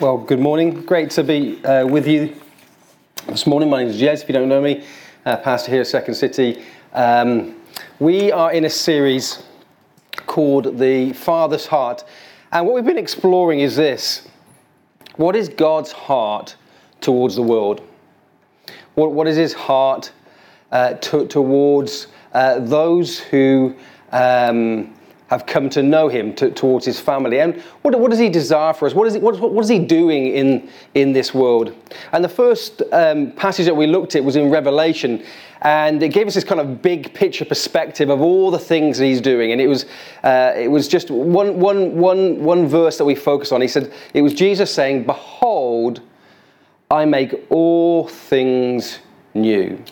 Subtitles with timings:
[0.00, 0.82] Well, good morning.
[0.84, 2.36] Great to be uh, with you
[3.26, 3.68] this morning.
[3.68, 4.84] My name is Jez, if you don't know me,
[5.26, 6.62] uh, pastor here at Second City.
[6.92, 7.56] Um,
[7.98, 9.42] we are in a series
[10.26, 12.04] called The Father's Heart.
[12.52, 14.28] And what we've been exploring is this
[15.16, 16.54] What is God's heart
[17.00, 17.82] towards the world?
[18.94, 20.12] What, what is his heart
[20.70, 23.74] uh, to, towards uh, those who.
[24.12, 24.94] Um,
[25.28, 27.40] have come to know him to, towards his family.
[27.40, 28.94] And what, what, does he desire for us?
[28.94, 31.74] What is, he, what, what is he doing in, in this world?
[32.12, 35.22] And the first um, passage that we looked at was in Revelation,
[35.60, 39.04] and it gave us this kind of big picture perspective of all the things that
[39.04, 39.52] he's doing.
[39.52, 39.84] And it was,
[40.24, 43.60] uh, it was just one, one, one, one verse that we focused on.
[43.60, 46.00] He said, It was Jesus saying, Behold,
[46.90, 49.00] I make all things
[49.34, 49.82] new.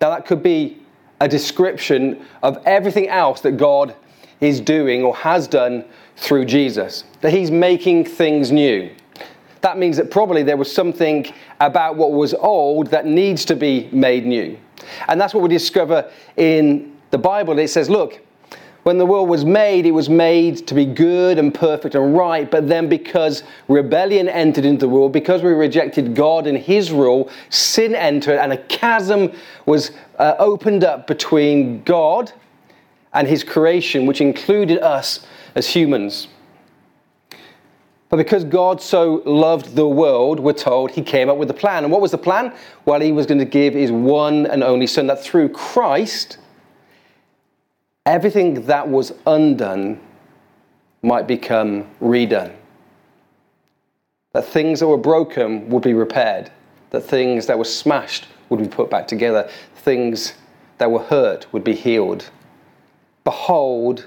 [0.00, 0.83] Now, that could be
[1.20, 3.94] a description of everything else that God
[4.40, 5.84] is doing or has done
[6.16, 8.90] through Jesus, that he's making things new.
[9.60, 11.26] That means that probably there was something
[11.60, 14.58] about what was old that needs to be made new.
[15.08, 17.58] And that's what we discover in the Bible.
[17.58, 18.20] It says, look,
[18.84, 22.50] when the world was made, it was made to be good and perfect and right,
[22.50, 27.30] but then because rebellion entered into the world, because we rejected God and His rule,
[27.48, 29.32] sin entered and a chasm
[29.64, 32.30] was uh, opened up between God
[33.14, 36.28] and His creation, which included us as humans.
[38.10, 41.84] But because God so loved the world, we're told He came up with a plan.
[41.84, 42.54] And what was the plan?
[42.84, 46.36] Well, He was going to give His one and only Son, that through Christ,
[48.06, 50.00] everything that was undone
[51.02, 52.54] might become redone.
[54.32, 56.50] That things that were broken would be repaired.
[56.90, 59.48] That things that were smashed would be put back together.
[59.76, 60.34] Things
[60.78, 62.30] that were hurt would be healed.
[63.22, 64.06] Behold,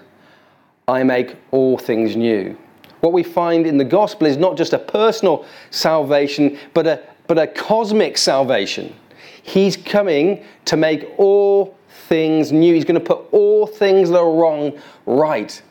[0.88, 2.58] I make all things new.
[3.00, 7.38] What we find in the gospel is not just a personal salvation, but a, but
[7.38, 8.94] a cosmic salvation.
[9.44, 11.78] He's coming to make all
[12.08, 12.74] things new.
[12.74, 15.62] He's going to put all things that are wrong right.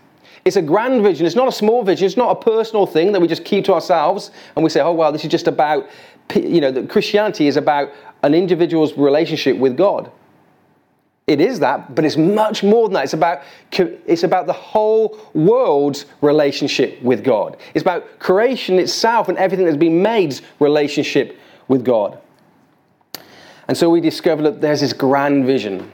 [0.45, 1.27] It's a grand vision.
[1.27, 2.07] It's not a small vision.
[2.07, 4.93] It's not a personal thing that we just keep to ourselves and we say, oh,
[4.93, 5.89] well, this is just about,
[6.35, 7.91] you know, that Christianity is about
[8.23, 10.11] an individual's relationship with God.
[11.27, 13.05] It is that, but it's much more than that.
[13.05, 17.57] It's about, it's about the whole world's relationship with God.
[17.75, 22.21] It's about creation itself and everything that's been made's relationship with God.
[23.67, 25.91] And so we discover that there's this grand vision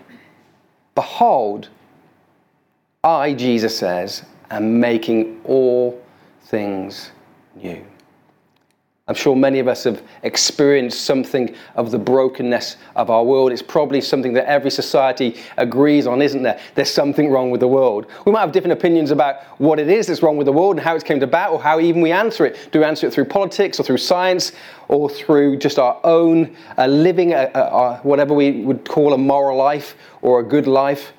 [0.95, 1.69] Behold,
[3.05, 6.01] I, Jesus says, am making all
[6.43, 7.11] things
[7.55, 7.85] new.
[9.09, 13.51] I'm sure many of us have experienced something of the brokenness of our world.
[13.51, 16.61] It's probably something that every society agrees on, isn't there?
[16.77, 18.07] There's something wrong with the world.
[18.25, 20.85] We might have different opinions about what it is that's wrong with the world and
[20.85, 22.69] how it's came about, or how even we answer it.
[22.71, 24.53] Do we answer it through politics or through science
[24.87, 29.59] or through just our own uh, living, uh, uh, whatever we would call a moral
[29.59, 31.13] life or a good life?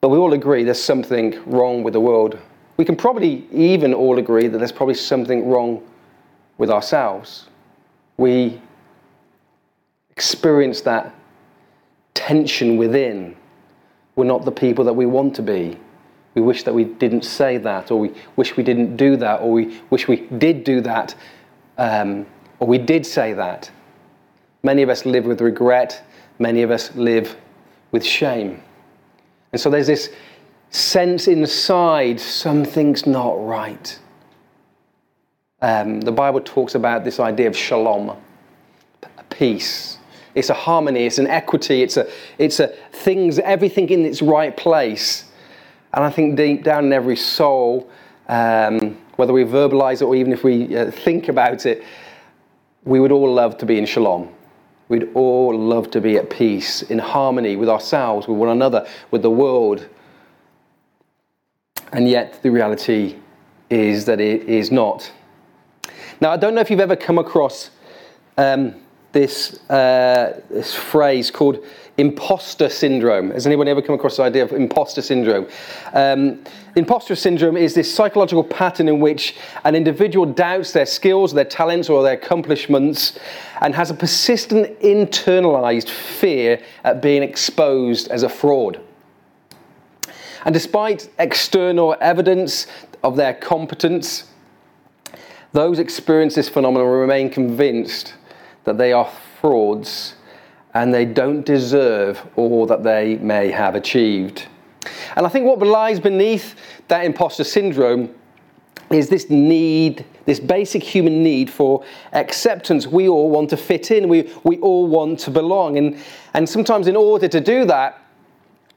[0.00, 2.38] But we all agree there's something wrong with the world.
[2.78, 5.86] We can probably even all agree that there's probably something wrong
[6.62, 7.48] with ourselves.
[8.18, 8.60] We
[10.10, 11.12] experience that
[12.14, 13.34] tension within.
[14.14, 15.76] We're not the people that we want to be.
[16.36, 19.50] We wish that we didn't say that, or we wish we didn't do that, or
[19.50, 21.16] we wish we did do that,
[21.78, 22.26] um,
[22.60, 23.68] or we did say that.
[24.62, 26.04] Many of us live with regret,
[26.38, 27.36] many of us live
[27.90, 28.62] with shame.
[29.50, 30.10] And so there's this
[30.70, 33.98] sense inside something's not right.
[35.62, 38.16] Um, the Bible talks about this idea of shalom,
[39.30, 39.98] peace.
[40.34, 44.56] It's a harmony, it's an equity, it's a, it's a things, everything in its right
[44.56, 45.24] place.
[45.94, 47.88] And I think deep down in every soul,
[48.28, 51.84] um, whether we verbalize it or even if we uh, think about it,
[52.84, 54.28] we would all love to be in shalom.
[54.88, 59.22] We'd all love to be at peace, in harmony with ourselves, with one another, with
[59.22, 59.88] the world.
[61.92, 63.16] And yet, the reality
[63.70, 65.10] is that it is not.
[66.22, 67.70] Now, I don't know if you've ever come across
[68.38, 68.76] um,
[69.10, 71.66] this, uh, this phrase called
[71.98, 73.32] imposter syndrome.
[73.32, 75.48] Has anyone ever come across the idea of imposter syndrome?
[75.92, 76.44] Um,
[76.76, 79.34] imposter syndrome is this psychological pattern in which
[79.64, 83.18] an individual doubts their skills, their talents, or their accomplishments
[83.60, 88.80] and has a persistent internalized fear at being exposed as a fraud.
[90.44, 92.68] And despite external evidence
[93.02, 94.31] of their competence,
[95.52, 98.14] those experience this phenomenon remain convinced
[98.64, 99.10] that they are
[99.40, 100.14] frauds
[100.74, 104.46] and they don't deserve all that they may have achieved.
[105.16, 106.54] And I think what lies beneath
[106.88, 108.14] that imposter syndrome
[108.90, 112.86] is this need, this basic human need for acceptance.
[112.86, 115.78] We all want to fit in, we, we all want to belong.
[115.78, 115.98] And,
[116.34, 118.01] and sometimes, in order to do that,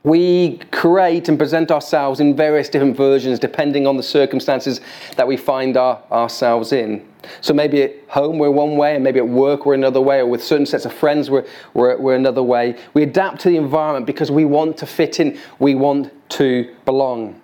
[0.06, 4.80] we create and present ourselves in various different versions depending on the circumstances
[5.18, 7.04] that we find our, ourselves in.
[7.42, 10.28] So maybe at home we're one way, and maybe at work we're another way, or
[10.28, 12.78] with certain sets of friends we're, we're, we're another way.
[12.94, 17.42] We adapt to the environment because we want to fit in, we want to belong.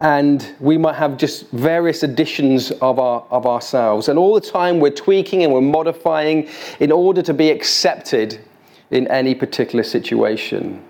[0.00, 4.08] And we might have just various editions of, our, of ourselves.
[4.08, 6.48] And all the time we're tweaking and we're modifying
[6.80, 8.40] in order to be accepted
[8.90, 10.82] in any particular situation.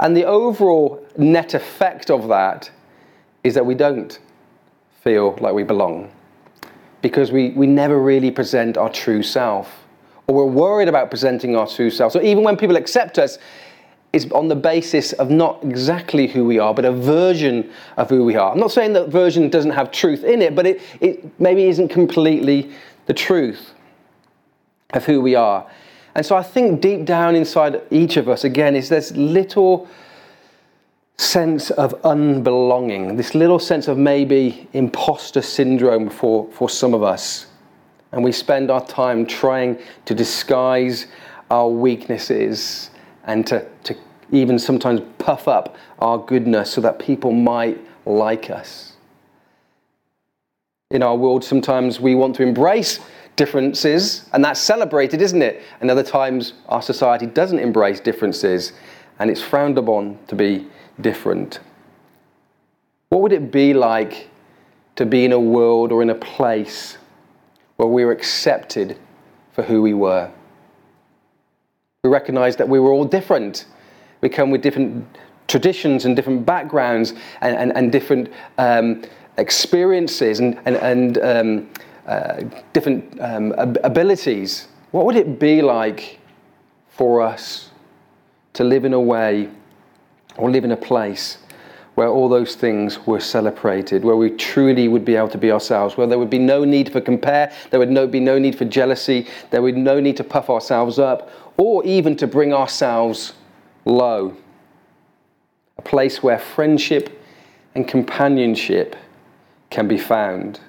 [0.00, 2.70] And the overall net effect of that
[3.42, 4.18] is that we don't
[5.02, 6.12] feel like we belong
[7.02, 9.84] because we, we never really present our true self
[10.26, 12.12] or we're worried about presenting our true self.
[12.12, 13.38] So even when people accept us,
[14.14, 18.24] it's on the basis of not exactly who we are, but a version of who
[18.24, 18.52] we are.
[18.52, 21.88] I'm not saying that version doesn't have truth in it, but it, it maybe isn't
[21.88, 22.70] completely
[23.06, 23.74] the truth
[24.90, 25.68] of who we are.
[26.14, 29.88] And so I think deep down inside each of us, again, is this little
[31.16, 37.46] sense of unbelonging, this little sense of maybe imposter syndrome for, for some of us.
[38.12, 41.06] And we spend our time trying to disguise
[41.50, 42.90] our weaknesses
[43.24, 43.96] and to, to
[44.30, 48.92] even sometimes puff up our goodness so that people might like us.
[50.90, 53.00] In our world, sometimes we want to embrace
[53.36, 55.62] differences, and that's celebrated, isn't it?
[55.80, 58.72] And other times, our society doesn't embrace differences,
[59.18, 60.66] and it's frowned upon to be
[61.00, 61.60] different.
[63.08, 64.28] What would it be like
[64.96, 66.98] to be in a world or in a place
[67.76, 68.98] where we were accepted
[69.52, 70.30] for who we were?
[72.02, 73.66] We recognize that we were all different.
[74.20, 75.06] We come with different
[75.48, 79.02] traditions and different backgrounds and, and, and different um,
[79.38, 81.70] experiences and, and, and um,
[82.06, 82.42] uh,
[82.72, 86.20] different um, abilities, what would it be like
[86.90, 87.70] for us
[88.52, 89.48] to live in a way
[90.36, 91.38] or live in a place
[91.94, 95.96] where all those things were celebrated, where we truly would be able to be ourselves,
[95.96, 98.64] where there would be no need for compare, there would no, be no need for
[98.64, 103.34] jealousy, there would be no need to puff ourselves up, or even to bring ourselves
[103.84, 104.36] low.
[105.78, 107.20] A place where friendship
[107.76, 108.96] and companionship
[109.70, 110.60] can be found.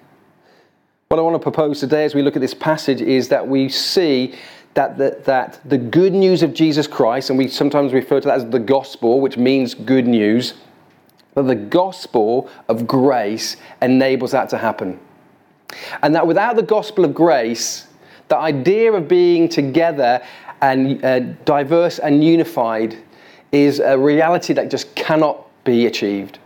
[1.16, 3.70] What I want to propose today as we look at this passage is that we
[3.70, 4.36] see
[4.74, 8.36] that the, that the good news of Jesus Christ, and we sometimes refer to that
[8.36, 10.56] as the gospel, which means good news,
[11.36, 15.00] that the gospel of grace enables that to happen.
[16.02, 17.88] And that without the gospel of grace,
[18.28, 20.22] the idea of being together
[20.62, 22.98] and uh, diverse and unified
[23.54, 26.40] is a reality that just cannot be achieved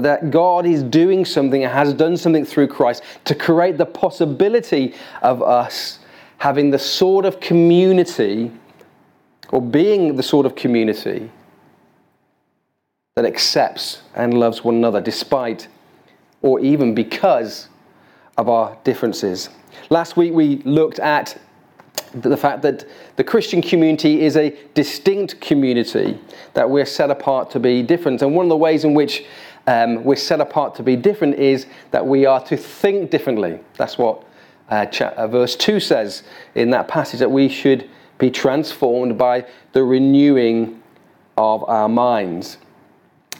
[0.00, 4.94] that God is doing something and has done something through Christ to create the possibility
[5.20, 5.98] of us
[6.38, 8.50] having the sort of community
[9.50, 11.30] or being the sort of community
[13.16, 15.68] that accepts and loves one another despite
[16.40, 17.68] or even because
[18.38, 19.50] of our differences.
[19.90, 21.38] Last week we looked at
[22.14, 22.86] the fact that
[23.16, 26.18] the Christian community is a distinct community,
[26.54, 28.22] that we're set apart to be different.
[28.22, 29.24] And one of the ways in which
[29.66, 33.60] um, we're set apart to be different is that we are to think differently.
[33.76, 34.24] That's what
[34.68, 36.22] uh, uh, verse 2 says
[36.54, 40.82] in that passage that we should be transformed by the renewing
[41.36, 42.58] of our minds.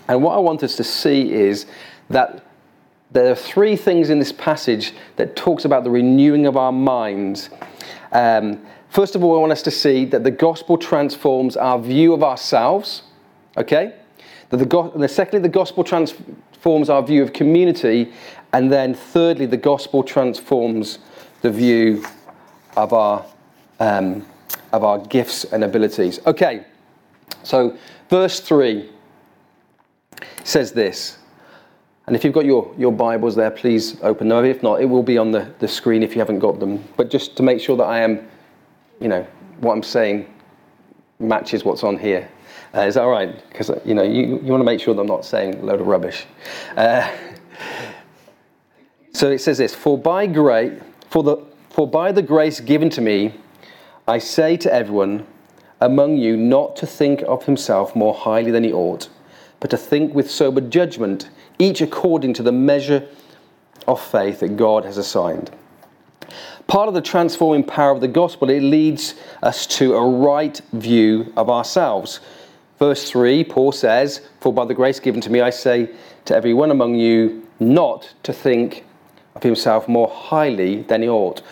[0.09, 1.67] And what I want us to see is
[2.11, 2.45] that
[3.13, 7.51] there are three things in this passage that talks about the renewing of our minds.
[8.11, 12.15] Um, first of all, I want us to see that the gospel transforms our view
[12.15, 13.03] of ourselves.
[13.57, 13.95] Okay?
[14.53, 18.13] The, secondly, the gospel transforms our view of community,
[18.53, 20.99] and then thirdly, the gospel transforms
[21.41, 22.05] the view
[22.77, 23.25] of our
[23.81, 24.27] um,
[24.73, 26.21] of our gifts and abilities.
[26.27, 26.65] Okay,
[27.43, 27.77] so
[28.09, 28.91] verse three
[30.45, 31.19] says this.
[32.07, 34.45] And if you've got your, your Bibles there, please open them.
[34.45, 36.83] If not, it will be on the, the screen if you haven't got them.
[36.97, 38.29] But just to make sure that I am,
[39.01, 39.27] you know,
[39.61, 40.33] what I'm saying
[41.21, 42.29] matches what's on here.
[42.75, 43.49] Uh, is that all right?
[43.51, 45.63] Because uh, you know you, you want to make sure that I'm not saying a
[45.63, 46.25] load of rubbish.
[46.77, 47.11] Uh,
[49.13, 51.37] so it says this: For by grace, for the
[51.69, 53.35] for by the grace given to me,
[54.09, 55.27] I say to everyone
[55.81, 59.09] among you not to think of himself more highly than he ought,
[59.61, 63.07] but to think with sober judgment, each according to the measure
[63.89, 65.51] of faith that God has assigned.
[66.69, 71.33] Part of the transforming power of the gospel, it leads us to a right view
[71.37, 72.21] of ourselves
[72.83, 75.89] Verse 3, Paul says, For by the grace given to me, I say
[76.25, 78.85] to everyone among you not to think
[79.37, 81.43] of himself more highly than he ought.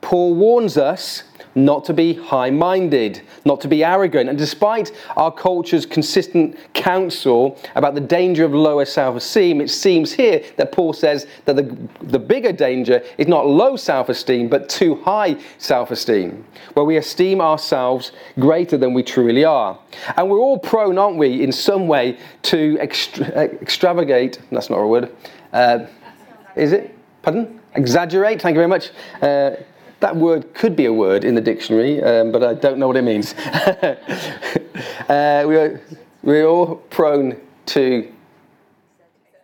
[0.00, 1.22] Paul warns us
[1.54, 4.28] not to be high minded, not to be arrogant.
[4.28, 10.12] And despite our culture's consistent counsel about the danger of lower self esteem, it seems
[10.12, 14.68] here that Paul says that the, the bigger danger is not low self esteem, but
[14.68, 19.78] too high self esteem, where we esteem ourselves greater than we truly are.
[20.16, 24.86] And we're all prone, aren't we, in some way to extra- extravagate, that's not a
[24.86, 25.14] word,
[25.52, 25.86] uh,
[26.56, 26.96] is it?
[27.22, 27.60] Pardon?
[27.74, 28.90] Exaggerate, thank you very much.
[29.22, 29.52] Uh,
[30.00, 32.96] that word could be a word in the dictionary, um, but I don't know what
[32.96, 33.34] it means.
[33.34, 33.96] uh,
[35.08, 35.80] we're,
[36.22, 38.10] we're all prone to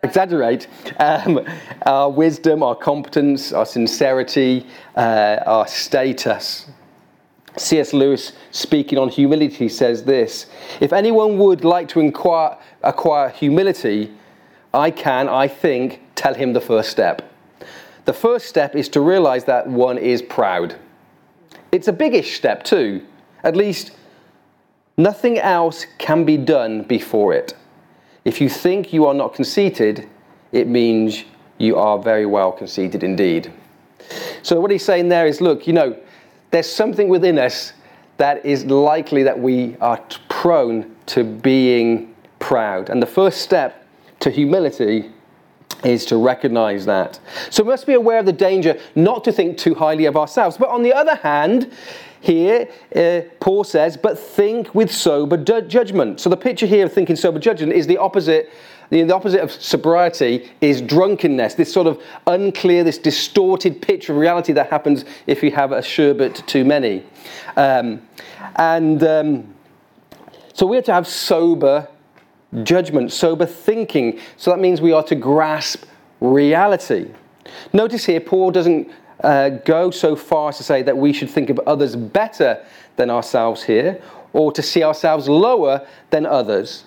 [0.03, 0.67] exaggerate
[0.99, 1.39] um,
[1.85, 6.67] our wisdom, our competence, our sincerity, uh, our status.
[7.57, 7.91] C.S.
[7.91, 10.45] Lewis, speaking on humility, says this
[10.79, 14.13] If anyone would like to inquire, acquire humility,
[14.73, 17.31] I can, I think, tell him the first step.
[18.07, 20.77] The first step is to realize that one is proud.
[21.73, 23.05] It's a biggish step, too.
[23.43, 23.91] At least,
[24.97, 27.53] nothing else can be done before it.
[28.23, 30.07] If you think you are not conceited,
[30.53, 31.25] it means
[31.57, 33.51] you are very well conceited indeed.
[34.41, 35.97] So, what he's saying there is look, you know,
[36.51, 37.73] there's something within us
[38.15, 42.89] that is likely that we are prone to being proud.
[42.89, 43.85] And the first step
[44.21, 45.11] to humility
[45.83, 47.19] is to recognize that.
[47.49, 50.57] So we must be aware of the danger not to think too highly of ourselves.
[50.57, 51.71] But on the other hand,
[52.19, 56.19] here uh, Paul says, but think with sober judgment.
[56.19, 58.51] So the picture here of thinking sober judgment is the opposite.
[58.89, 64.19] The, the opposite of sobriety is drunkenness, this sort of unclear, this distorted picture of
[64.19, 67.03] reality that happens if you have a sherbet too many.
[67.57, 68.01] Um,
[68.55, 69.53] and um,
[70.53, 71.87] so we have to have sober
[72.63, 74.19] judgment, sober thinking.
[74.37, 75.85] So that means we are to grasp
[76.19, 77.11] reality.
[77.73, 78.89] Notice here, Paul doesn't
[79.23, 82.63] uh, go so far as to say that we should think of others better
[82.95, 84.01] than ourselves here,
[84.33, 86.83] or to see ourselves lower than others.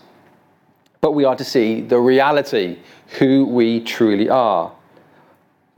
[1.00, 2.78] But we are to see the reality,
[3.18, 4.72] who we truly are.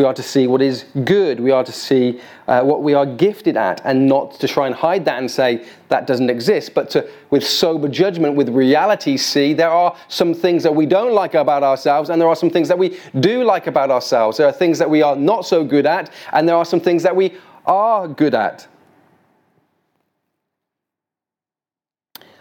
[0.03, 1.39] We are to see what is good.
[1.39, 4.75] We are to see uh, what we are gifted at and not to try and
[4.75, 9.55] hide that and say that doesn't exist, but to, with sober judgment, with reality, see
[9.55, 12.67] there are some things that we don't like about ourselves and there are some things
[12.67, 14.39] that we do like about ourselves.
[14.39, 17.05] There are things that we are not so good at and there are some things
[17.05, 18.67] that we are good at.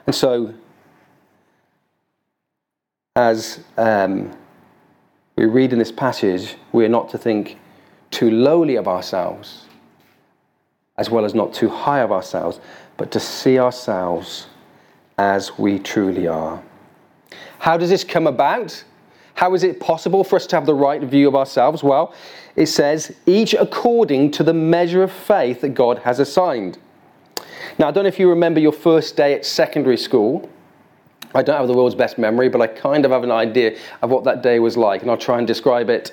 [0.07, 0.55] And so,
[3.15, 4.35] as um,
[5.35, 7.57] we read in this passage, we are not to think
[8.11, 9.65] too lowly of ourselves,
[10.97, 12.59] as well as not too high of ourselves,
[12.97, 14.47] but to see ourselves
[15.17, 16.61] as we truly are.
[17.59, 18.83] How does this come about?
[19.35, 21.83] How is it possible for us to have the right view of ourselves?
[21.83, 22.13] Well,
[22.55, 26.77] it says, each according to the measure of faith that God has assigned.
[27.79, 30.49] Now, I don't know if you remember your first day at secondary school.
[31.33, 34.09] I don't have the world's best memory, but I kind of have an idea of
[34.09, 36.11] what that day was like, and I'll try and describe it.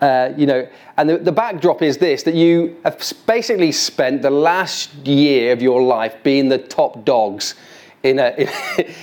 [0.00, 4.30] Uh, you know, and the, the backdrop is this: that you have basically spent the
[4.30, 7.54] last year of your life being the top dogs
[8.02, 8.34] in a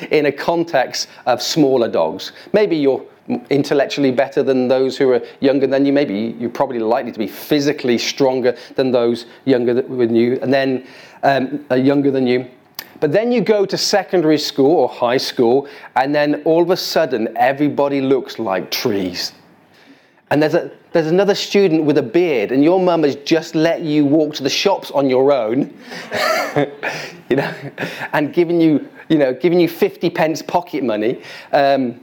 [0.11, 2.31] in a context of smaller dogs.
[2.53, 3.05] Maybe you're
[3.49, 5.91] intellectually better than those who are younger than you.
[5.91, 10.87] Maybe you're probably likely to be physically stronger than those younger than you, and then
[11.23, 12.49] um, younger than you.
[12.99, 16.77] But then you go to secondary school or high school, and then all of a
[16.77, 19.33] sudden, everybody looks like trees.
[20.29, 23.81] And there's, a, there's another student with a beard, and your mum has just let
[23.81, 25.73] you walk to the shops on your own,
[27.29, 27.53] you know,
[28.13, 31.21] and giving you, you know, giving you 50 pence pocket money.
[31.53, 32.01] Um,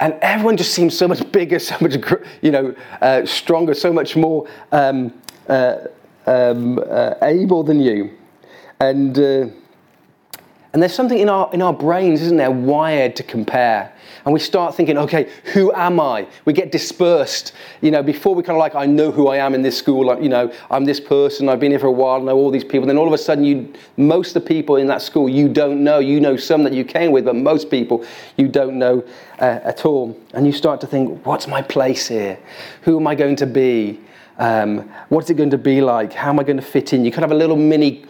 [0.00, 1.94] and everyone just seems so much bigger, so much,
[2.40, 5.12] you know, uh, stronger, so much more um,
[5.48, 5.76] uh,
[6.26, 8.16] um, uh, able than you.
[8.80, 9.46] And uh,
[10.72, 13.92] and there's something in our, in our brains, isn't there, wired to compare.
[14.24, 16.28] And we start thinking, okay, who am I?
[16.44, 17.52] We get dispersed.
[17.80, 20.06] You know, before we kind of like, I know who I am in this school.
[20.06, 21.48] Like, you know, I'm this person.
[21.48, 22.20] I've been here for a while.
[22.20, 22.86] I know all these people.
[22.86, 25.82] Then all of a sudden, you, most of the people in that school you don't
[25.82, 25.98] know.
[25.98, 28.04] You know some that you came with, but most people
[28.36, 29.02] you don't know
[29.40, 30.16] uh, at all.
[30.34, 32.38] And you start to think, what's my place here?
[32.82, 33.98] Who am I going to be?
[34.38, 36.12] Um, what's it going to be like?
[36.12, 37.04] How am I going to fit in?
[37.04, 38.04] You kind of have a little mini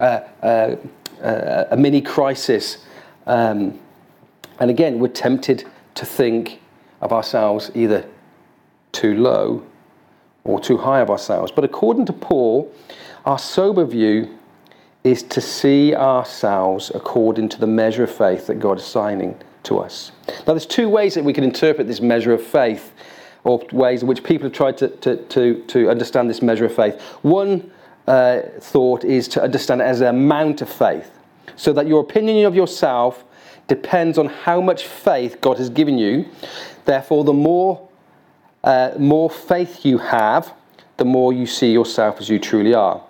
[0.00, 0.76] uh, uh,
[1.20, 2.78] a mini crisis.
[3.26, 3.78] Um,
[4.58, 6.60] and again, we're tempted to think
[7.00, 8.04] of ourselves either
[8.92, 9.64] too low
[10.44, 11.52] or too high of ourselves.
[11.52, 12.72] But according to Paul,
[13.24, 14.38] our sober view
[15.04, 19.78] is to see ourselves according to the measure of faith that God is assigning to
[19.78, 20.12] us.
[20.28, 22.92] Now, there's two ways that we can interpret this measure of faith,
[23.44, 26.74] or ways in which people have tried to, to, to, to understand this measure of
[26.74, 27.00] faith.
[27.22, 27.70] One
[28.06, 31.10] uh, thought is to understand it as an amount of faith,
[31.56, 33.24] so that your opinion of yourself
[33.68, 36.26] depends on how much faith God has given you.
[36.84, 37.88] Therefore, the more,
[38.64, 40.52] uh, more faith you have,
[40.96, 43.00] the more you see yourself as you truly are.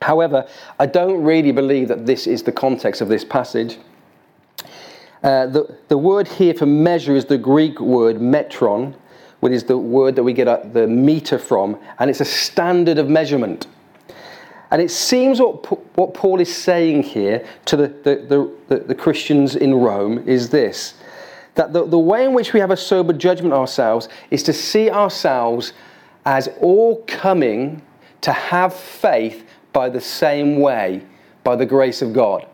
[0.00, 0.48] However,
[0.78, 3.78] I don't really believe that this is the context of this passage.
[5.22, 8.94] Uh, the, the word here for measure is the Greek word metron,
[9.40, 13.08] which is the word that we get the meter from, and it's a standard of
[13.08, 13.66] measurement.
[14.70, 19.56] And it seems what, what Paul is saying here to the, the, the, the Christians
[19.56, 20.94] in Rome is this
[21.56, 24.88] that the, the way in which we have a sober judgment ourselves is to see
[24.88, 25.72] ourselves
[26.24, 27.82] as all coming
[28.20, 31.02] to have faith by the same way,
[31.42, 32.46] by the grace of God.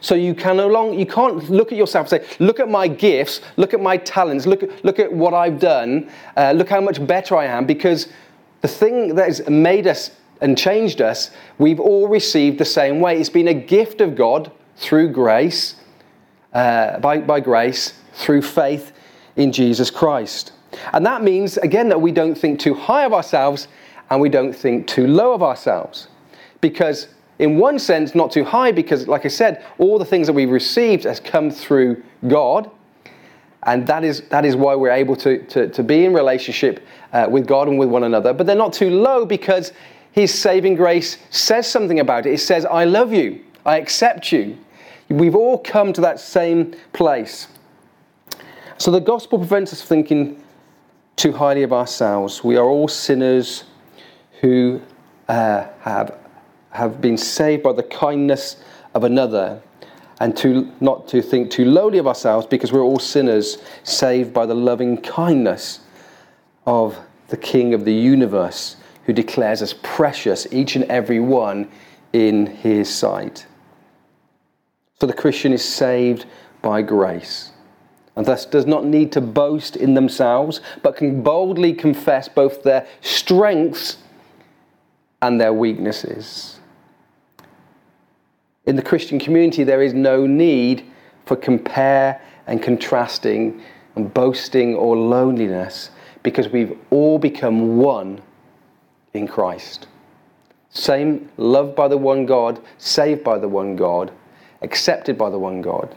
[0.00, 2.86] So you can no longer, you can't look at yourself and say, look at my
[2.86, 6.80] gifts, look at my talents, look at, look at what I've done, uh, look how
[6.80, 8.08] much better I am, because
[8.60, 10.10] the thing that has made us
[10.40, 13.18] and changed us, we've all received the same way.
[13.18, 15.76] It's been a gift of God through grace,
[16.52, 18.92] uh, by, by grace, through faith
[19.36, 20.52] in Jesus Christ.
[20.92, 23.68] And that means, again, that we don't think too high of ourselves
[24.10, 26.08] and we don't think too low of ourselves
[26.60, 30.32] because in one sense not too high because like i said all the things that
[30.32, 32.70] we've received has come through god
[33.64, 37.26] and that is that is why we're able to, to, to be in relationship uh,
[37.28, 39.72] with god and with one another but they're not too low because
[40.14, 42.34] his saving grace says something about it.
[42.34, 43.40] It says i love you.
[43.66, 44.56] I accept you.
[45.08, 47.48] We've all come to that same place.
[48.78, 50.40] So the gospel prevents us from thinking
[51.16, 52.44] too highly of ourselves.
[52.44, 53.64] We are all sinners
[54.40, 54.80] who
[55.28, 56.16] uh, have
[56.70, 58.62] have been saved by the kindness
[58.94, 59.60] of another
[60.20, 64.46] and to not to think too lowly of ourselves because we're all sinners saved by
[64.46, 65.80] the loving kindness
[66.66, 66.96] of
[67.28, 68.76] the king of the universe
[69.06, 71.68] who declares us precious each and every one
[72.12, 73.46] in his sight.
[75.00, 76.26] So the christian is saved
[76.62, 77.52] by grace
[78.16, 82.86] and thus does not need to boast in themselves but can boldly confess both their
[83.00, 83.98] strengths
[85.20, 86.60] and their weaknesses.
[88.66, 90.84] In the Christian community, there is no need
[91.26, 93.62] for compare and contrasting
[93.96, 95.90] and boasting or loneliness
[96.22, 98.20] because we've all become one
[99.14, 99.86] in Christ.
[100.70, 104.12] Same, loved by the one God, saved by the one God,
[104.60, 105.94] accepted by the one God.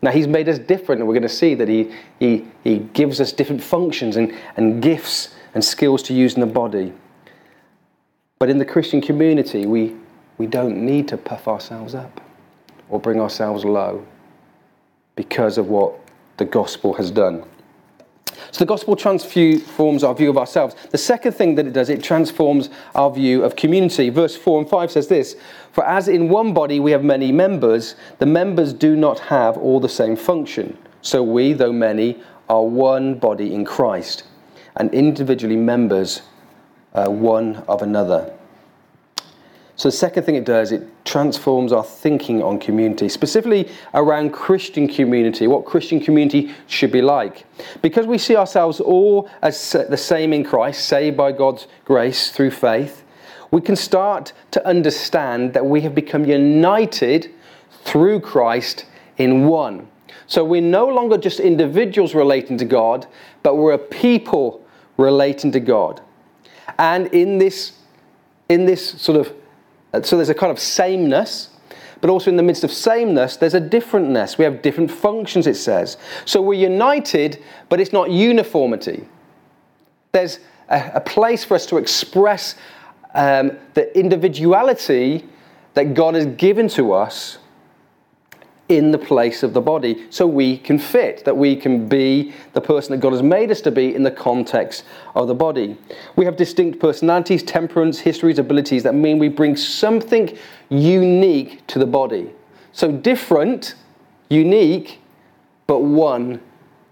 [0.00, 3.20] Now, He's made us different, and we're going to see that He, he, he gives
[3.20, 6.92] us different functions and, and gifts and skills to use in the body.
[8.38, 9.94] But in the Christian community, we,
[10.38, 12.20] we don't need to puff ourselves up
[12.88, 14.04] or bring ourselves low
[15.14, 15.94] because of what
[16.36, 17.44] the gospel has done.
[18.50, 20.74] So the gospel transforms our view of ourselves.
[20.90, 24.10] The second thing that it does, it transforms our view of community.
[24.10, 25.36] Verse 4 and 5 says this
[25.72, 29.80] For as in one body we have many members, the members do not have all
[29.80, 30.76] the same function.
[31.00, 34.24] So we, though many, are one body in Christ,
[34.76, 36.22] and individually members
[36.94, 38.32] uh, one of another.
[39.76, 44.86] So, the second thing it does, it transforms our thinking on community, specifically around Christian
[44.86, 47.44] community, what Christian community should be like.
[47.80, 52.52] Because we see ourselves all as the same in Christ, saved by God's grace through
[52.52, 53.04] faith,
[53.50, 57.30] we can start to understand that we have become united
[57.84, 58.86] through Christ
[59.18, 59.88] in one.
[60.26, 63.06] So, we're no longer just individuals relating to God,
[63.42, 64.64] but we're a people
[64.96, 66.00] relating to God.
[66.78, 67.72] And in this,
[68.48, 69.34] in this sort of
[70.02, 71.50] so there's a kind of sameness,
[72.00, 74.38] but also in the midst of sameness, there's a differentness.
[74.38, 75.98] We have different functions, it says.
[76.24, 79.06] So we're united, but it's not uniformity.
[80.12, 82.56] There's a, a place for us to express
[83.14, 85.28] um, the individuality
[85.74, 87.38] that God has given to us
[88.68, 92.60] in the place of the body so we can fit, that we can be the
[92.60, 95.76] person that God has made us to be in the context of the body.
[96.16, 100.36] We have distinct personalities, temperaments, histories, abilities that mean we bring something
[100.68, 102.30] unique to the body.
[102.72, 103.74] So different,
[104.30, 105.00] unique,
[105.66, 106.40] but one,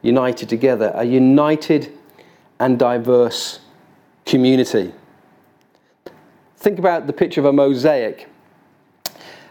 [0.02, 1.96] united together, a united
[2.58, 3.60] and diverse
[4.26, 4.92] community.
[6.56, 8.28] Think about the picture of a mosaic.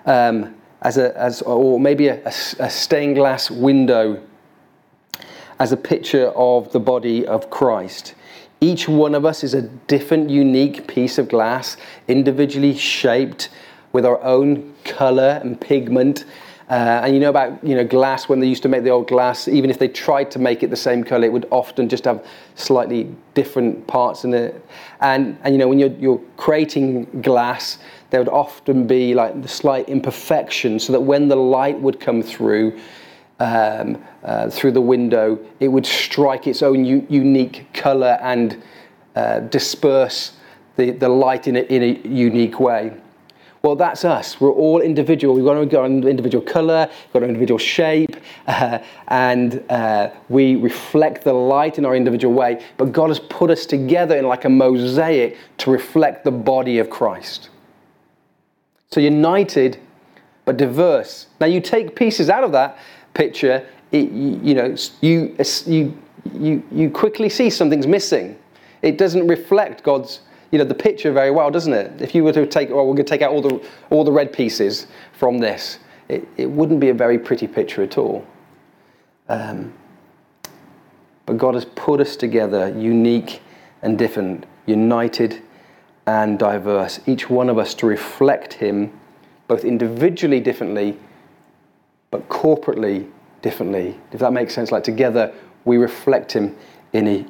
[0.05, 4.21] Um, as a, as, or maybe a, a, stained glass window
[5.59, 8.15] as a picture of the body of Christ.
[8.61, 13.49] Each one of us is a different, unique piece of glass, individually shaped
[13.91, 16.25] with our own color and pigment.
[16.69, 19.07] Uh, and you know about you know glass when they used to make the old
[19.07, 22.05] glass, even if they tried to make it the same color, it would often just
[22.05, 22.23] have
[22.55, 24.63] slightly different parts in it.
[25.01, 29.47] And and you know when you're you're creating glass, there would often be like the
[29.47, 32.79] slight imperfection, so that when the light would come through.
[33.41, 38.61] Um, uh, through the window, it would strike its own u- unique color and
[39.15, 40.33] uh, disperse
[40.75, 42.91] the, the light in a, in a unique way.
[43.61, 44.39] Well, that's us.
[44.39, 45.35] We're all individual.
[45.35, 48.15] We've got an individual colour, we've got an individual shape,
[48.47, 52.63] uh, and uh, we reflect the light in our individual way.
[52.77, 56.89] But God has put us together in like a mosaic to reflect the body of
[56.89, 57.49] Christ.
[58.91, 59.79] So united,
[60.45, 61.27] but diverse.
[61.39, 62.77] Now, you take pieces out of that
[63.13, 65.97] picture, it, you know, you, you,
[66.33, 68.37] you, you quickly see something's missing.
[68.81, 70.21] It doesn't reflect God's
[70.51, 72.01] you know, the picture very well, doesn't it?
[72.01, 74.11] If you were to take, well, we're going to take out all the, all the
[74.11, 78.25] red pieces from this, it, it wouldn't be a very pretty picture at all.
[79.27, 79.73] Um,
[81.27, 83.41] but God has put us together unique
[83.83, 85.41] and different, united
[86.09, 88.91] and diverse, each one of us to reflect Him
[89.47, 90.97] both individually differently,
[92.09, 93.07] but corporately
[93.43, 93.99] differently.
[94.11, 95.31] If that makes sense, like together
[95.65, 96.57] we reflect Him
[96.93, 97.25] in a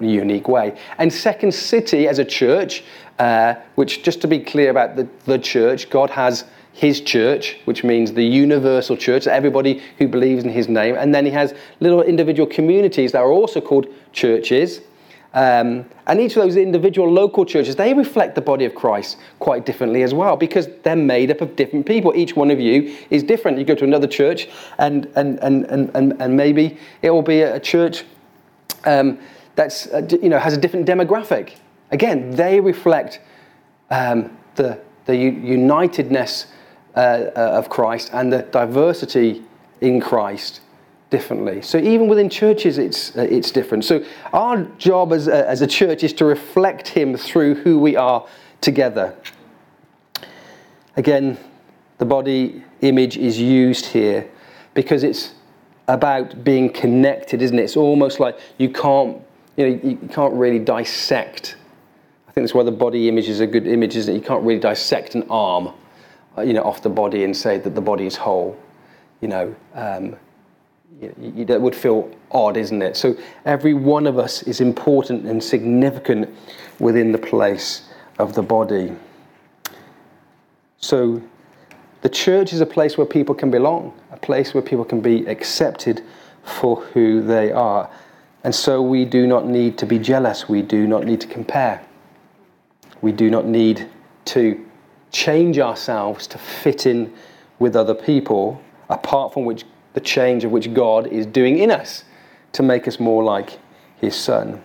[0.00, 0.74] unique way.
[0.96, 2.82] And Second City as a church,
[3.18, 7.84] uh, which just to be clear about the, the church, God has his church, which
[7.84, 10.96] means the universal church, everybody who believes in his name.
[10.96, 14.80] And then he has little individual communities that are also called churches.
[15.34, 19.66] Um, and each of those individual local churches, they reflect the body of Christ quite
[19.66, 22.14] differently as well because they're made up of different people.
[22.14, 23.58] Each one of you is different.
[23.58, 27.58] You go to another church, and, and, and, and, and maybe it will be a
[27.58, 28.04] church
[28.84, 29.18] um,
[29.56, 31.56] that's, uh, you know, has a different demographic.
[31.90, 33.20] Again, they reflect
[33.90, 36.46] um, the, the unitedness
[36.94, 39.42] uh, uh, of Christ and the diversity
[39.80, 40.60] in Christ
[41.14, 41.62] differently.
[41.62, 43.84] So even within churches, it's, uh, it's different.
[43.84, 47.94] So our job as a, as a church is to reflect Him through who we
[47.94, 48.26] are
[48.60, 49.16] together.
[50.96, 51.38] Again,
[51.98, 54.28] the body image is used here
[54.74, 55.34] because it's
[55.86, 57.62] about being connected, isn't it?
[57.62, 59.22] It's almost like you can't,
[59.56, 61.54] you know, you can't really dissect.
[62.26, 64.18] I think that's why the body image is a good image, isn't it?
[64.18, 65.72] You can't really dissect an arm,
[66.36, 68.58] uh, you know, off the body and say that the body is whole.
[69.20, 70.16] You know, um,
[71.20, 72.96] you, that would feel odd, isn't it?
[72.96, 76.34] So every one of us is important and significant
[76.78, 77.88] within the place
[78.18, 78.92] of the body.
[80.78, 81.22] So
[82.02, 85.26] the church is a place where people can belong, a place where people can be
[85.26, 86.02] accepted
[86.44, 87.90] for who they are.
[88.44, 90.48] And so we do not need to be jealous.
[90.48, 91.82] We do not need to compare.
[93.00, 93.88] We do not need
[94.26, 94.64] to
[95.12, 97.12] change ourselves to fit in
[97.58, 99.64] with other people, apart from which
[99.94, 102.04] the change of which God is doing in us
[102.52, 103.58] to make us more like
[104.00, 104.62] His Son.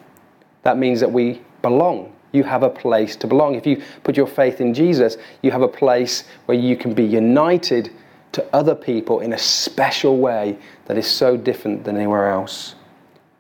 [0.63, 3.56] That means that we belong you have a place to belong.
[3.56, 7.04] If you put your faith in Jesus, you have a place where you can be
[7.04, 7.92] united
[8.34, 12.76] to other people in a special way that is so different than anywhere else.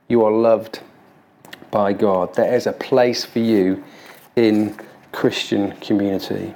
[0.07, 0.81] You are loved
[1.69, 2.33] by God.
[2.33, 3.83] There is a place for you
[4.35, 4.75] in
[5.11, 6.55] Christian community.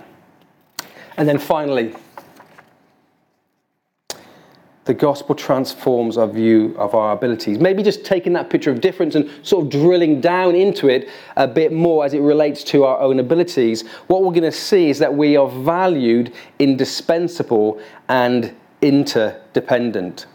[1.17, 1.93] And then finally,
[4.85, 7.57] the gospel transforms our view of our abilities.
[7.57, 11.47] Maybe just taking that picture of difference and sort of drilling down into it a
[11.47, 14.99] bit more as it relates to our own abilities, what we're going to see is
[14.99, 20.25] that we are valued, indispensable, and interdependent.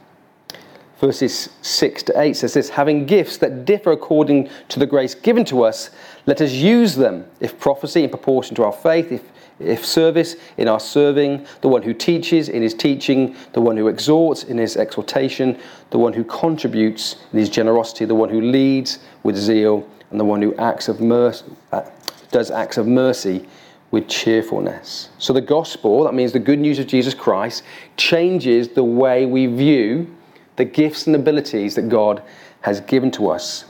[0.99, 5.45] Verses 6 to 8 says this Having gifts that differ according to the grace given
[5.45, 5.91] to us,
[6.27, 9.23] let us use them, if prophecy in proportion to our faith, if
[9.61, 13.89] if service, in our serving, the one who teaches in his teaching, the one who
[13.89, 15.59] exhorts in his exhortation,
[15.91, 20.25] the one who contributes in his generosity, the one who leads with zeal, and the
[20.25, 21.83] one who acts of mercy, uh,
[22.31, 23.47] does acts of mercy
[23.91, 25.09] with cheerfulness.
[25.19, 27.63] So the gospel, that means the good news of Jesus Christ,
[27.97, 30.15] changes the way we view
[30.57, 32.23] the gifts and abilities that God
[32.61, 33.65] has given to us.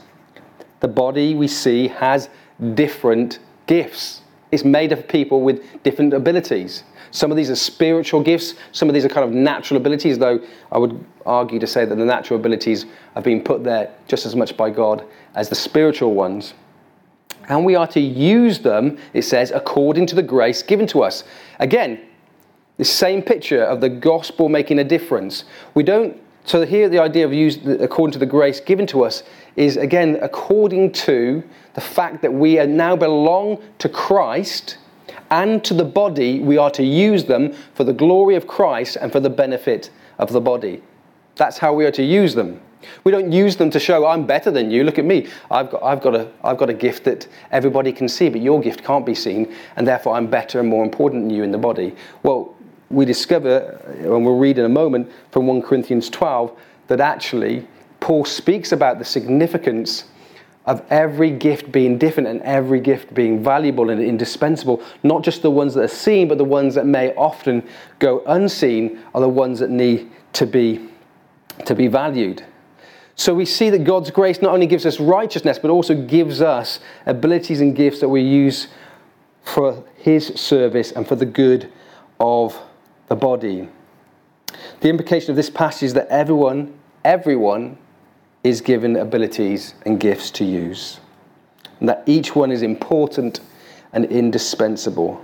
[0.79, 2.29] The body we see has
[2.73, 4.18] different gifts.
[4.51, 6.83] It's made of people with different abilities.
[7.11, 10.39] Some of these are spiritual gifts, some of these are kind of natural abilities, though
[10.71, 12.85] I would argue to say that the natural abilities
[13.15, 15.03] have been put there just as much by God
[15.35, 16.53] as the spiritual ones.
[17.47, 21.23] And we are to use them, it says, according to the grace given to us.
[21.59, 21.99] Again,
[22.77, 25.45] the same picture of the gospel making a difference.
[25.73, 29.23] We don't, so here the idea of use according to the grace given to us
[29.59, 31.43] is again according to
[31.73, 34.77] the fact that we now belong to Christ
[35.29, 39.11] and to the body, we are to use them for the glory of Christ and
[39.11, 40.81] for the benefit of the body.
[41.35, 42.61] That's how we are to use them.
[43.03, 44.85] We don't use them to show I'm better than you.
[44.85, 45.27] Look at me.
[45.51, 48.61] I've got, I've, got a, I've got a gift that everybody can see, but your
[48.61, 51.57] gift can't be seen, and therefore I'm better and more important than you in the
[51.57, 51.93] body.
[52.23, 52.55] Well,
[52.89, 57.67] we discover, and we'll read in a moment from 1 Corinthians 12, that actually
[58.09, 60.05] Paul speaks about the significance
[60.65, 64.81] of every gift being different and every gift being valuable and indispensable.
[65.03, 67.61] Not just the ones that are seen, but the ones that may often
[67.99, 70.89] go unseen are the ones that need to be,
[71.65, 72.43] to be valued.
[73.13, 76.79] So we see that God's grace not only gives us righteousness, but also gives us
[77.05, 78.69] abilities and gifts that we use
[79.43, 81.71] for His service and for the good
[82.19, 82.59] of
[83.05, 83.69] the body.
[84.79, 86.73] The implication of this passage is that everyone,
[87.05, 87.77] everyone,
[88.43, 90.99] is given abilities and gifts to use,
[91.79, 93.41] and that each one is important
[93.93, 95.23] and indispensable.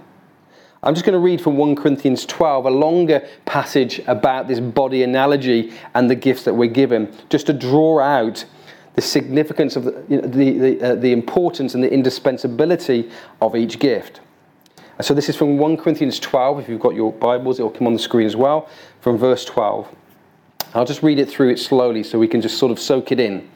[0.83, 5.01] I'm just going to read from 1 Corinthians 12, a longer passage about this body
[5.01, 8.45] analogy and the gifts that we're given, just to draw out
[8.93, 13.09] the significance of the, you know, the, the, uh, the importance and the indispensability
[13.41, 14.21] of each gift.
[15.01, 16.59] so this is from 1 Corinthians 12.
[16.59, 18.69] If you've got your Bibles, it will come on the screen as well,
[19.01, 19.93] from verse 12.
[20.75, 23.19] I'll just read it through it slowly so we can just sort of soak it
[23.19, 23.49] in.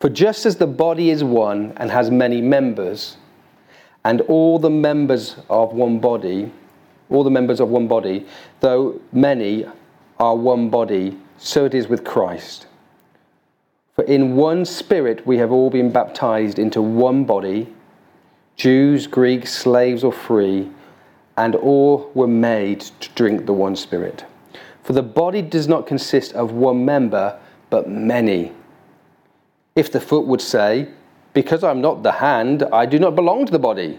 [0.00, 3.16] For just as the body is one and has many members,
[4.04, 6.52] and all the members of one body,
[7.08, 8.26] all the members of one body,
[8.60, 9.64] though many
[10.18, 12.66] are one body, so it is with Christ.
[13.94, 17.72] For in one spirit we have all been baptized into one body,
[18.56, 20.70] Jews, Greeks, slaves, or free,
[21.38, 24.24] and all were made to drink the one spirit.
[24.82, 27.38] For the body does not consist of one member,
[27.68, 28.52] but many.
[29.76, 30.88] If the foot would say,
[31.32, 33.98] because I'm not the hand, I do not belong to the body.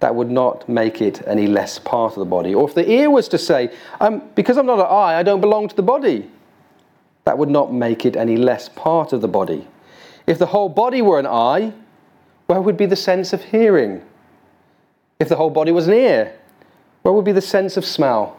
[0.00, 2.54] That would not make it any less part of the body.
[2.54, 5.40] Or if the ear was to say, um, because I'm not an eye, I don't
[5.40, 6.28] belong to the body.
[7.24, 9.66] That would not make it any less part of the body.
[10.26, 11.72] If the whole body were an eye,
[12.46, 14.02] where would be the sense of hearing?
[15.20, 16.36] If the whole body was an ear,
[17.02, 18.38] where would be the sense of smell?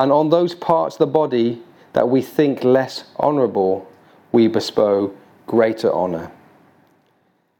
[0.00, 1.60] And on those parts of the body
[1.92, 3.86] that we think less honourable,
[4.32, 5.14] we bestow
[5.46, 6.32] greater honour.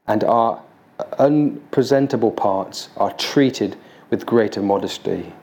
[0.07, 0.63] And our
[1.19, 3.77] unpresentable parts are treated
[4.09, 5.35] with greater modesty,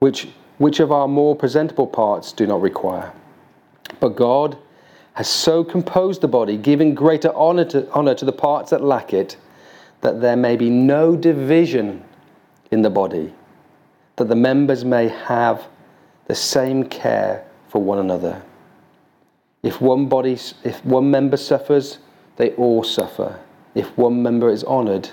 [0.00, 3.10] which, which of our more presentable parts do not require.
[3.98, 4.58] But God
[5.14, 9.14] has so composed the body, giving greater honour to, honour to the parts that lack
[9.14, 9.38] it,
[10.02, 12.04] that there may be no division
[12.70, 13.32] in the body,
[14.16, 15.66] that the members may have
[16.28, 18.40] the same care for one another.
[19.62, 21.98] If one body, if one member suffers,
[22.36, 23.40] they all suffer.
[23.74, 25.10] If one member is honored,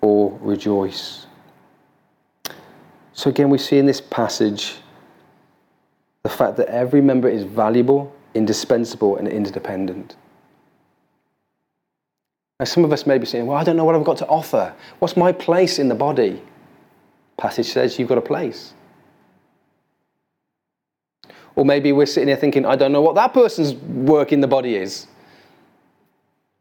[0.00, 1.26] all rejoice.
[3.12, 4.76] So again, we see in this passage
[6.22, 10.16] the fact that every member is valuable, indispensable, and interdependent.
[12.58, 14.26] Now, some of us may be saying, Well, I don't know what I've got to
[14.26, 14.74] offer.
[15.00, 16.42] What's my place in the body?
[17.36, 18.74] Passage says you've got a place.
[21.56, 24.48] Or maybe we're sitting here thinking, I don't know what that person's work in the
[24.48, 25.06] body is.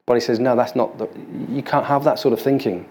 [0.08, 1.10] He says, no, that's not, the,
[1.50, 2.88] you can't have that sort of thinking.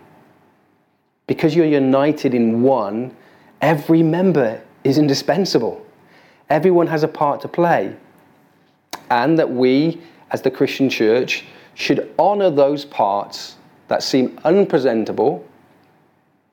[1.27, 3.15] Because you're united in one,
[3.61, 5.85] every member is indispensable.
[6.51, 7.95] Everyone has a part to play.
[9.11, 13.57] And that we, as the Christian church, should honour those parts
[13.89, 15.47] that seem unpresentable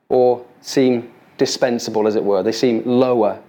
[0.08, 2.42] or seem dispensable, as it were.
[2.42, 3.42] They seem lower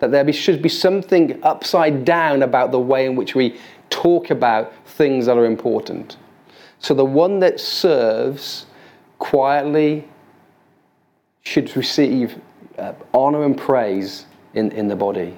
[0.00, 3.58] that there be, should be something upside down about the way in which we
[3.90, 6.16] talk about things that are important.
[6.78, 8.66] So the one that serves
[9.18, 10.08] quietly
[11.42, 12.38] should receive
[12.78, 15.36] uh, honor and praise in, in the body.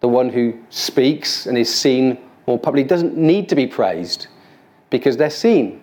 [0.00, 4.28] The one who speaks and is seen more publicly doesn't need to be praised
[4.88, 5.82] because they're seen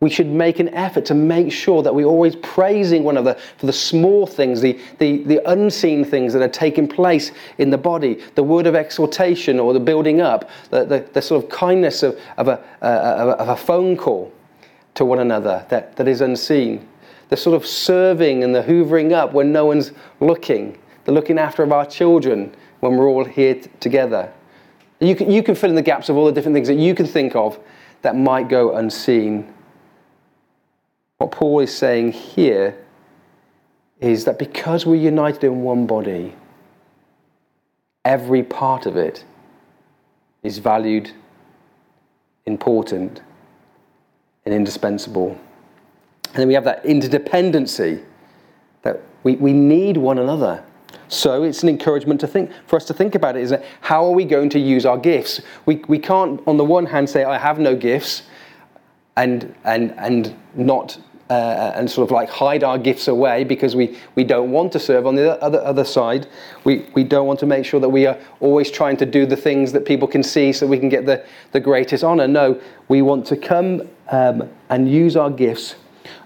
[0.00, 3.66] we should make an effort to make sure that we're always praising one another for
[3.66, 8.22] the small things, the, the, the unseen things that are taking place in the body,
[8.36, 12.18] the word of exhortation or the building up, the, the, the sort of kindness of,
[12.36, 14.32] of, a, uh, of a phone call,
[14.98, 16.86] to one another that, that is unseen.
[17.28, 20.76] The sort of serving and the hoovering up when no one's looking.
[21.04, 24.32] The looking after of our children when we're all here t- together.
[24.98, 26.96] You can, you can fill in the gaps of all the different things that you
[26.96, 27.60] can think of
[28.02, 29.54] that might go unseen.
[31.18, 32.76] What Paul is saying here
[34.00, 36.36] is that because we're united in one body,
[38.04, 39.24] every part of it
[40.44, 41.10] is valued,
[42.46, 43.20] important,
[44.44, 45.36] and indispensable.
[46.28, 48.04] And then we have that interdependency
[48.82, 50.62] that we, we need one another.
[51.08, 54.04] So it's an encouragement to think for us to think about it is that how
[54.04, 55.40] are we going to use our gifts?
[55.66, 58.22] We, we can't on the one hand say I have no gifts
[59.16, 60.98] and and and not
[61.30, 64.78] uh, and sort of like hide our gifts away because we, we don't want to
[64.78, 65.06] serve.
[65.06, 66.26] On the other, other side,
[66.64, 69.36] we, we don't want to make sure that we are always trying to do the
[69.36, 72.26] things that people can see so we can get the, the greatest honor.
[72.26, 75.76] No, we want to come um, and use our gifts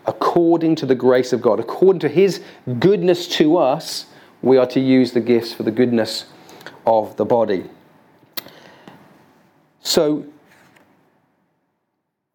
[0.06, 2.42] according to the grace of God, according to His
[2.78, 4.06] goodness to us.
[4.40, 6.26] We are to use the gifts for the goodness
[6.86, 7.68] of the body.
[9.80, 10.24] So,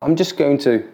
[0.02, 0.88] I'm just going to,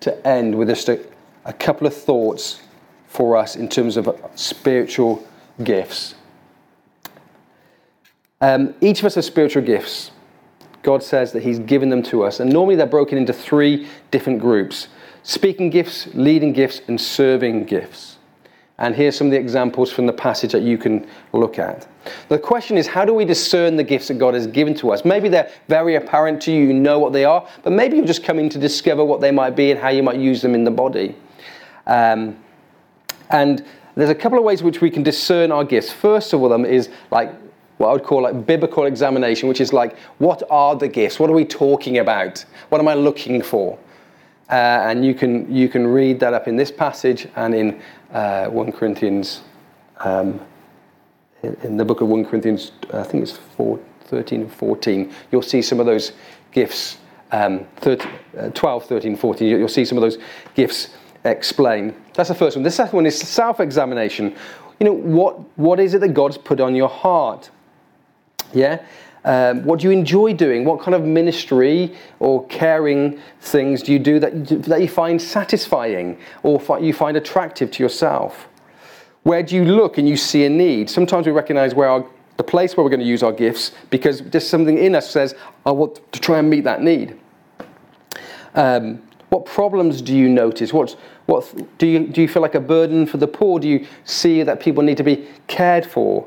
[0.00, 1.06] to end with a,
[1.46, 2.60] a couple of thoughts
[3.06, 5.26] for us in terms of spiritual
[5.62, 6.14] gifts.
[8.40, 10.10] Um, each of us has spiritual gifts.
[10.82, 14.40] God says that He's given them to us, and normally they're broken into three different
[14.40, 14.88] groups
[15.22, 18.16] speaking gifts, leading gifts, and serving gifts.
[18.78, 21.88] And here's some of the examples from the passage that you can look at.
[22.28, 25.04] The question is, how do we discern the gifts that God has given to us?
[25.04, 28.22] Maybe they're very apparent to you, you know what they are, but maybe you're just
[28.22, 30.70] coming to discover what they might be and how you might use them in the
[30.70, 31.16] body.
[31.86, 32.36] Um,
[33.30, 35.92] and there's a couple of ways which we can discern our gifts.
[35.92, 37.32] First of all, them is like
[37.78, 41.18] what I would call like biblical examination, which is like, what are the gifts?
[41.18, 42.44] What are we talking about?
[42.68, 43.78] What am I looking for?
[44.48, 48.46] Uh, and you can you can read that up in this passage and in uh,
[48.46, 49.42] 1 Corinthians,
[49.98, 50.40] um,
[51.42, 55.12] in, the book of 1 Corinthians, I think it's 4, 13 and 14.
[55.32, 56.12] You'll see some of those
[56.52, 56.98] gifts.
[57.32, 59.48] Um, 13, uh, 12, 13, 14.
[59.48, 60.18] You'll see some of those
[60.54, 60.90] gifts
[61.30, 61.94] explain.
[62.14, 62.62] That's the first one.
[62.62, 64.34] The second one is self examination.
[64.80, 67.50] You know, what, what is it that God's put on your heart?
[68.52, 68.84] Yeah?
[69.24, 70.64] Um, what do you enjoy doing?
[70.64, 76.18] What kind of ministry or caring things do you do that, that you find satisfying
[76.44, 78.46] or you find attractive to yourself?
[79.24, 80.88] Where do you look and you see a need?
[80.88, 84.20] Sometimes we recognize where our, the place where we're going to use our gifts because
[84.20, 85.34] just something in us says,
[85.64, 87.18] I want to try and meet that need.
[88.54, 90.72] Um, what problems do you notice?
[90.72, 93.58] What, what, do, you, do you feel like a burden for the poor?
[93.58, 96.26] Do you see that people need to be cared for?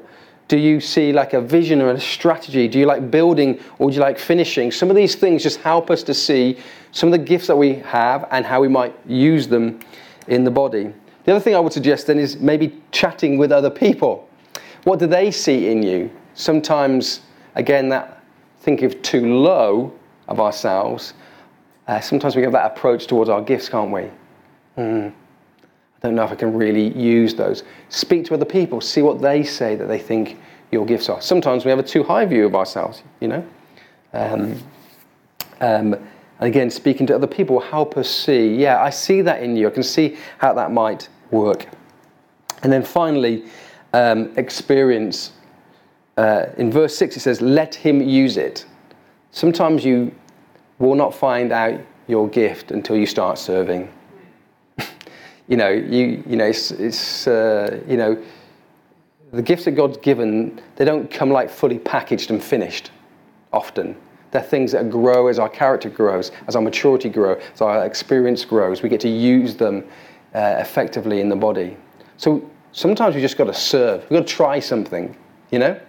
[0.50, 2.68] Do you see like a vision or a strategy?
[2.68, 4.72] Do you like building or do you like finishing?
[4.72, 6.58] Some of these things just help us to see
[6.92, 9.80] some of the gifts that we have and how we might use them
[10.28, 10.92] in the body.
[11.24, 14.28] The other thing I would suggest then is maybe chatting with other people.
[14.84, 16.10] What do they see in you?
[16.34, 17.22] Sometimes,
[17.56, 18.24] again, that
[18.62, 19.94] think of too low
[20.28, 21.14] of ourselves.
[21.90, 24.12] Uh, sometimes we have that approach towards our gifts, can't we?
[24.78, 25.12] Mm.
[25.12, 27.64] I don't know if I can really use those.
[27.90, 30.38] Speak to other people, see what they say that they think
[30.72, 31.20] your gifts are.
[31.20, 33.44] Sometimes we have a too high view of ourselves, you know.
[34.14, 34.62] Um,
[35.62, 39.42] um, and again, speaking to other people will help us see, yeah, I see that
[39.42, 39.68] in you.
[39.68, 41.66] I can see how that might work.
[42.62, 43.46] And then finally,
[43.94, 45.32] um, experience.
[46.18, 48.66] Uh, in verse 6, it says, let him use it.
[49.32, 50.14] Sometimes you
[50.80, 53.92] will not find out your gift until you start serving
[55.48, 58.22] you know, you, you know, it's, it's uh, you know,
[59.32, 62.92] the gifts that God's given, they don't come like fully packaged and finished
[63.54, 63.96] often.
[64.32, 68.46] They're things that grow as our character grows, as our maturity grows, as our experience
[68.46, 68.82] grows.
[68.82, 69.84] We get to use them
[70.36, 71.78] uh, effectively in the body.
[72.18, 74.02] So sometimes we just got to serve.
[74.02, 75.16] We've got to try something,
[75.52, 75.80] you know,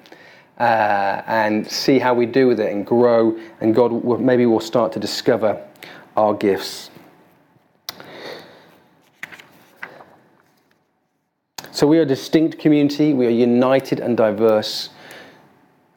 [0.61, 3.37] uh, and see how we do with it and grow.
[3.61, 5.67] And God will, maybe will start to discover
[6.17, 6.91] our gifts.
[11.73, 14.91] So we are a distinct community, we are united and diverse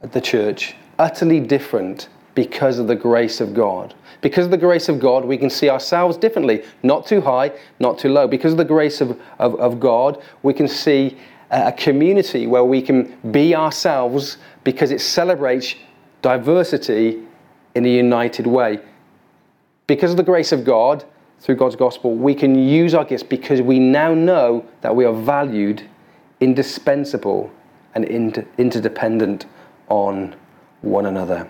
[0.01, 3.93] at the church, utterly different because of the grace of God.
[4.21, 7.99] Because of the grace of God, we can see ourselves differently, not too high, not
[7.99, 8.29] too low.
[8.29, 11.17] Because of the grace of, of, of God, we can see
[11.53, 15.75] a community where we can be ourselves because it celebrates
[16.21, 17.21] diversity
[17.75, 18.79] in a united way.
[19.87, 21.05] Because of the grace of God,
[21.43, 25.13] through God's gospel, we can use our gifts because we now know that we are
[25.13, 25.83] valued,
[26.39, 27.51] indispensable,
[27.93, 29.45] and inter- interdependent
[29.89, 30.35] on
[30.81, 31.49] one another.